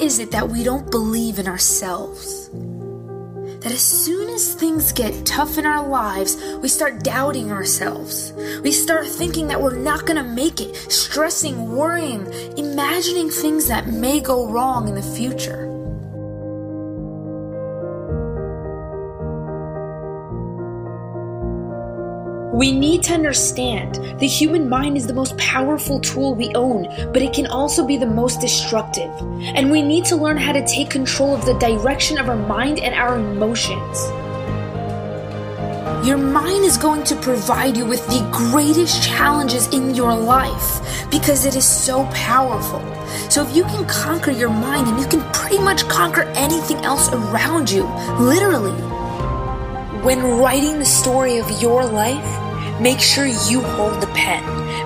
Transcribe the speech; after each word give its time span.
Is 0.00 0.18
it 0.18 0.30
that 0.30 0.48
we 0.48 0.64
don't 0.64 0.90
believe 0.90 1.38
in 1.38 1.46
ourselves? 1.46 2.48
That 3.60 3.72
as 3.72 3.80
soon 3.80 4.28
as 4.28 4.54
things 4.54 4.92
get 4.92 5.24
tough 5.24 5.58
in 5.58 5.66
our 5.66 5.86
lives, 5.86 6.36
we 6.60 6.68
start 6.68 7.04
doubting 7.04 7.52
ourselves. 7.52 8.32
We 8.62 8.72
start 8.72 9.06
thinking 9.06 9.46
that 9.48 9.60
we're 9.60 9.76
not 9.76 10.04
gonna 10.06 10.24
make 10.24 10.60
it, 10.60 10.74
stressing, 10.74 11.70
worrying, 11.70 12.26
imagining 12.56 13.30
things 13.30 13.68
that 13.68 13.86
may 13.88 14.20
go 14.20 14.48
wrong 14.48 14.88
in 14.88 14.94
the 14.94 15.02
future. 15.02 15.68
We 22.52 22.70
need 22.70 23.02
to 23.04 23.14
understand 23.14 23.94
the 24.20 24.26
human 24.26 24.68
mind 24.68 24.98
is 24.98 25.06
the 25.06 25.14
most 25.14 25.38
powerful 25.38 25.98
tool 26.00 26.34
we 26.34 26.52
own, 26.54 26.84
but 27.10 27.22
it 27.22 27.32
can 27.32 27.46
also 27.46 27.86
be 27.86 27.96
the 27.96 28.04
most 28.04 28.42
destructive. 28.42 29.10
And 29.56 29.70
we 29.70 29.80
need 29.80 30.04
to 30.06 30.16
learn 30.16 30.36
how 30.36 30.52
to 30.52 30.66
take 30.66 30.90
control 30.90 31.34
of 31.34 31.46
the 31.46 31.54
direction 31.54 32.18
of 32.18 32.28
our 32.28 32.36
mind 32.36 32.78
and 32.78 32.94
our 32.94 33.18
emotions. 33.18 34.04
Your 36.06 36.18
mind 36.18 36.66
is 36.66 36.76
going 36.76 37.04
to 37.04 37.16
provide 37.16 37.74
you 37.74 37.86
with 37.86 38.06
the 38.08 38.28
greatest 38.30 39.02
challenges 39.02 39.68
in 39.68 39.94
your 39.94 40.14
life 40.14 41.08
because 41.10 41.46
it 41.46 41.56
is 41.56 41.64
so 41.64 42.04
powerful. 42.12 42.80
So, 43.30 43.46
if 43.46 43.56
you 43.56 43.64
can 43.64 43.86
conquer 43.86 44.30
your 44.30 44.50
mind, 44.50 44.88
and 44.88 45.00
you 45.00 45.06
can 45.06 45.22
pretty 45.32 45.58
much 45.58 45.88
conquer 45.88 46.22
anything 46.34 46.78
else 46.78 47.10
around 47.12 47.70
you, 47.70 47.84
literally. 48.18 48.78
When 50.02 50.20
writing 50.38 50.80
the 50.80 50.84
story 50.84 51.38
of 51.38 51.48
your 51.62 51.84
life, 51.84 52.41
make 52.82 52.98
sure 52.98 53.26
you 53.26 53.60
hold 53.62 54.02
the 54.02 54.08
pen. 54.08 54.42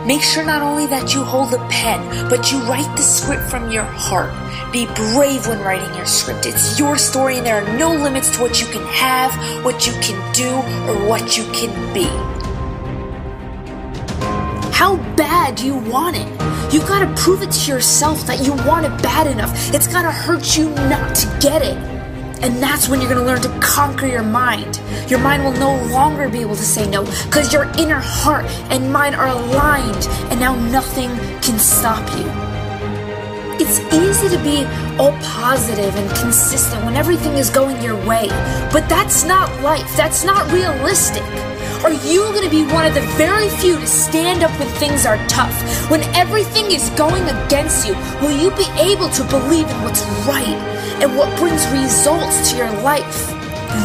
Make 0.07 0.21
sure 0.21 0.45
not 0.45 0.61
only 0.61 0.87
that 0.87 1.15
you 1.15 1.25
hold 1.25 1.51
the 1.51 1.67
pen, 1.71 2.29
but 2.29 2.53
you 2.53 2.59
write 2.65 2.95
the 2.95 3.03
script 3.03 3.45
from 3.51 3.71
your 3.71 3.85
heart. 3.85 4.31
Be 4.71 4.85
brave 4.95 5.47
when 5.47 5.61
writing 5.61 5.93
your 5.97 6.05
script. 6.05 6.45
It's 6.45 6.79
your 6.79 6.99
story, 6.99 7.39
and 7.39 7.47
there 7.47 7.57
are 7.57 7.79
no 7.79 7.91
limits 7.95 8.37
to 8.37 8.43
what 8.43 8.61
you 8.61 8.67
can 8.67 8.85
have, 8.89 9.33
what 9.65 9.87
you 9.87 9.95
can 9.95 10.21
do, 10.35 10.51
or 10.87 11.09
what 11.09 11.39
you 11.39 11.45
can 11.53 11.73
be. 11.95 12.05
How 14.73 14.97
bad 15.17 15.55
do 15.55 15.65
you 15.65 15.77
want 15.77 16.17
it? 16.17 16.29
You 16.73 16.81
gotta 16.81 17.11
prove 17.17 17.41
it 17.41 17.51
to 17.51 17.71
yourself 17.73 18.27
that 18.27 18.45
you 18.45 18.53
want 18.69 18.85
it 18.85 19.03
bad 19.03 19.27
enough. 19.27 19.75
It's 19.75 19.87
gotta 19.87 20.13
hurt 20.13 20.59
you 20.59 20.69
not 20.69 21.17
to 21.17 21.39
get 21.41 21.63
it. 21.63 21.96
And 22.47 22.63
that's 22.63 22.89
when 22.89 23.01
you're 23.01 23.11
going 23.11 23.21
to 23.21 23.27
learn 23.27 23.43
to 23.43 23.59
conquer 23.59 24.07
your 24.07 24.23
mind. 24.23 24.81
Your 25.11 25.19
mind 25.19 25.43
will 25.43 25.59
no 25.59 25.83
longer 25.91 26.29
be 26.29 26.43
able 26.43 26.55
to 26.55 26.63
say 26.63 26.89
no 26.89 27.05
because 27.25 27.53
your 27.53 27.65
inner 27.77 27.99
heart 27.99 28.45
and 28.71 28.93
mind 28.93 29.17
are 29.17 29.27
aligned, 29.27 30.07
and 30.31 30.39
now 30.39 30.55
nothing 30.55 31.11
can 31.43 31.59
stop 31.59 32.09
you. 32.17 32.25
It's 33.59 33.81
easy 33.93 34.29
to 34.29 34.41
be 34.45 34.65
all 34.97 35.11
positive 35.23 35.93
and 35.97 36.09
consistent 36.19 36.85
when 36.85 36.95
everything 36.95 37.33
is 37.33 37.51
going 37.51 37.83
your 37.83 37.97
way, 38.07 38.29
but 38.71 38.89
that's 38.89 39.25
not 39.25 39.51
life. 39.63 39.97
That's 39.97 40.23
not 40.23 40.49
realistic. 40.53 41.25
Are 41.83 41.93
you 41.93 42.21
going 42.31 42.45
to 42.45 42.51
be 42.51 42.63
one 42.73 42.87
of 42.87 42.95
the 42.95 43.03
very 43.19 43.49
few 43.59 43.77
to 43.77 43.87
stand 43.89 44.45
up 44.45 44.53
when 44.61 44.69
things 44.79 45.05
are 45.05 45.19
tough? 45.27 45.91
When 45.91 46.03
everything 46.15 46.67
is 46.67 46.91
going 46.91 47.25
against 47.25 47.89
you, 47.89 47.95
will 48.23 48.39
you 48.41 48.53
be 48.53 48.71
able 48.79 49.09
to 49.09 49.25
believe 49.25 49.69
in 49.69 49.83
what's 49.83 50.05
right 50.29 50.76
and 51.03 51.17
what 51.17 51.37
brings 51.39 51.67
results 51.69 52.51
to 52.51 52.57
your 52.57 52.71
life? 52.83 53.29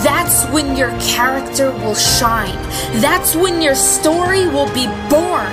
That's 0.03 0.45
when 0.53 0.77
your 0.77 0.91
character 1.01 1.71
will 1.71 1.95
shine. 1.95 2.55
That's 3.01 3.35
when 3.35 3.61
your 3.61 3.75
story 3.75 4.47
will 4.47 4.71
be 4.73 4.87
born. 5.09 5.51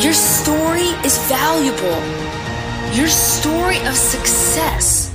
Your 0.00 0.14
story 0.14 0.88
is 1.04 1.16
valuable. 1.28 2.00
Your 2.96 3.08
story 3.08 3.78
of 3.86 3.94
success. 3.94 5.09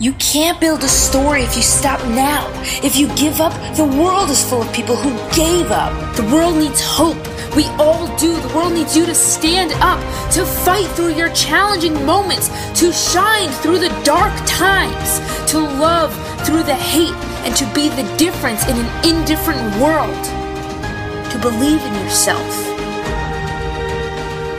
You 0.00 0.14
can't 0.14 0.58
build 0.58 0.82
a 0.82 0.88
story 0.88 1.42
if 1.42 1.54
you 1.54 1.60
stop 1.60 2.00
now. 2.08 2.50
If 2.82 2.96
you 2.96 3.06
give 3.16 3.38
up, 3.38 3.52
the 3.76 3.84
world 3.84 4.30
is 4.30 4.42
full 4.42 4.62
of 4.62 4.72
people 4.72 4.96
who 4.96 5.12
gave 5.36 5.70
up. 5.70 5.92
The 6.16 6.22
world 6.34 6.56
needs 6.56 6.80
hope. 6.80 7.20
We 7.54 7.66
all 7.76 8.06
do. 8.16 8.34
The 8.40 8.48
world 8.56 8.72
needs 8.72 8.96
you 8.96 9.04
to 9.04 9.14
stand 9.14 9.72
up, 9.82 10.00
to 10.32 10.46
fight 10.46 10.86
through 10.92 11.16
your 11.16 11.28
challenging 11.34 11.92
moments, 12.06 12.48
to 12.80 12.90
shine 12.94 13.50
through 13.60 13.80
the 13.80 13.90
dark 14.02 14.32
times, 14.46 15.20
to 15.50 15.58
love 15.58 16.14
through 16.46 16.62
the 16.62 16.74
hate, 16.74 17.12
and 17.44 17.54
to 17.56 17.66
be 17.74 17.90
the 17.90 18.16
difference 18.16 18.66
in 18.68 18.78
an 18.78 19.06
indifferent 19.06 19.60
world. 19.82 20.24
To 21.30 21.38
believe 21.42 21.82
in 21.84 21.94
yourself. 21.96 22.48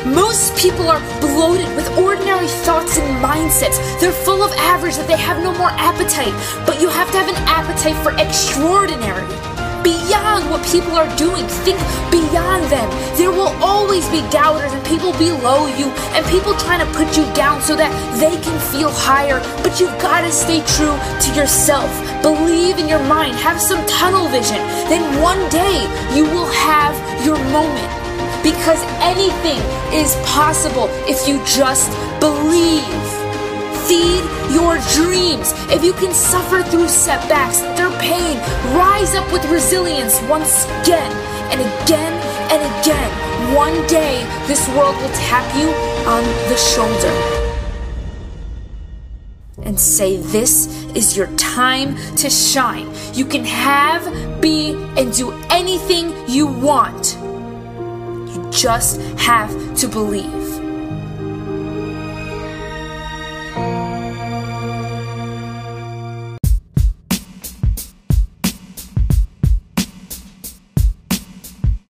Most 0.06 0.56
people 0.56 0.88
are 0.88 1.00
bloated 1.20 1.76
with 1.76 1.90
ordinary 1.98 2.21
thoughts 2.82 2.98
and 2.98 3.24
mindsets. 3.24 3.78
They're 4.00 4.12
full 4.12 4.42
of 4.44 4.52
average 4.54 4.96
that 4.96 5.08
they 5.08 5.18
have 5.18 5.44
no 5.44 5.54
more 5.58 5.70
appetite. 5.72 6.34
But 6.66 6.82
you 6.82 6.90
have 6.90 7.12
to 7.12 7.18
have 7.18 7.30
an 7.30 7.42
appetite 7.46 7.98
for 8.04 8.12
extraordinary. 8.18 9.26
Beyond 9.84 10.50
what 10.50 10.66
people 10.66 10.94
are 10.94 11.10
doing, 11.18 11.46
think 11.66 11.78
beyond 12.10 12.66
them. 12.70 12.90
There 13.18 13.32
will 13.32 13.54
always 13.62 14.08
be 14.10 14.22
doubters 14.30 14.72
and 14.74 14.84
people 14.86 15.12
below 15.14 15.68
you 15.78 15.90
and 16.14 16.26
people 16.28 16.54
trying 16.58 16.82
to 16.86 16.90
put 16.94 17.18
you 17.18 17.26
down 17.34 17.62
so 17.62 17.76
that 17.76 17.90
they 18.20 18.34
can 18.42 18.58
feel 18.74 18.90
higher. 18.92 19.40
But 19.64 19.80
you've 19.80 19.98
got 20.02 20.22
to 20.22 20.32
stay 20.32 20.62
true 20.78 20.98
to 20.98 21.30
yourself. 21.34 21.90
Believe 22.22 22.78
in 22.78 22.88
your 22.88 23.04
mind. 23.06 23.36
Have 23.38 23.62
some 23.62 23.86
tunnel 23.86 24.28
vision. 24.30 24.58
Then 24.90 25.06
one 25.22 25.42
day 25.50 25.86
you 26.14 26.26
will 26.26 26.50
have 26.50 26.94
your 27.26 27.38
moment 27.50 27.90
because 28.44 28.82
anything 29.02 29.62
is 29.94 30.16
possible 30.26 30.90
if 31.06 31.28
you 31.28 31.38
just 31.46 31.90
believe. 32.22 33.10
Feed 33.90 34.24
your 34.54 34.78
dreams. 34.94 35.52
If 35.74 35.84
you 35.84 35.92
can 35.94 36.14
suffer 36.14 36.64
through 36.64 36.88
setbacks, 36.88 37.60
through 37.76 37.92
pain, 37.98 38.38
rise 38.78 39.14
up 39.16 39.30
with 39.34 39.44
resilience 39.50 40.22
once 40.30 40.66
again 40.82 41.12
and 41.52 41.60
again 41.60 42.14
and 42.54 42.62
again. 42.80 43.56
One 43.56 43.76
day, 43.88 44.24
this 44.48 44.66
world 44.70 44.96
will 44.98 45.14
tap 45.28 45.44
you 45.58 45.68
on 46.08 46.24
the 46.48 46.56
shoulder 46.56 47.42
and 49.64 49.80
say, 49.80 50.18
This 50.18 50.68
is 50.94 51.18
your 51.18 51.28
time 51.38 51.96
to 52.18 52.30
shine. 52.30 52.90
You 53.14 53.26
can 53.26 53.44
have, 53.46 54.42
be, 54.42 54.74
and 54.98 55.12
do 55.12 55.32
anything 55.50 56.14
you 56.28 56.48
want 56.48 57.18
You 58.34 58.50
just 58.52 59.02
have 59.18 59.52
to 59.78 59.88
believe. 59.88 60.61